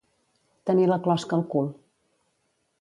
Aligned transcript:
Tenir 0.69 0.87
la 0.93 0.97
closca 1.09 1.39
al 1.39 1.45
cul. 1.53 1.71